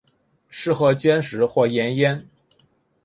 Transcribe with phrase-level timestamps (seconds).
[0.49, 2.27] 适合煎食或盐腌。